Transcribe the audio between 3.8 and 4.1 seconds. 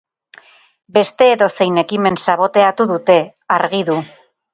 du.